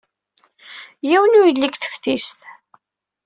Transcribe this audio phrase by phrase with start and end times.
[1.09, 2.39] Yiwen ur yelli deg teftist.